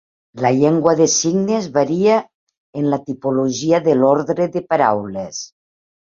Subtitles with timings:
[0.43, 2.15] La llengua de signes varia
[2.81, 5.45] en la tipologia de l'ordre de paraules.